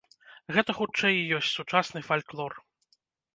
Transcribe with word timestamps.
Гэта, 0.55 0.71
хутчэй, 0.77 1.13
і 1.17 1.27
ёсць 1.41 1.51
сучасны 1.59 2.03
фальклор. 2.09 2.51